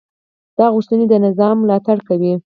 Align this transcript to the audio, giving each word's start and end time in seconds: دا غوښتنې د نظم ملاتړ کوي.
دا 0.57 0.65
غوښتنې 0.75 1.05
د 1.09 1.13
نظم 1.23 1.55
ملاتړ 1.63 1.97
کوي. 2.07 2.33